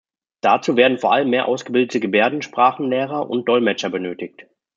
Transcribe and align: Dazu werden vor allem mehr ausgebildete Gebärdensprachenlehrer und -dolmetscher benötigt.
Dazu 0.41 0.77
werden 0.77 0.97
vor 0.97 1.13
allem 1.13 1.29
mehr 1.29 1.47
ausgebildete 1.47 1.99
Gebärdensprachenlehrer 1.99 3.29
und 3.29 3.47
-dolmetscher 3.47 3.89
benötigt. 3.89 4.47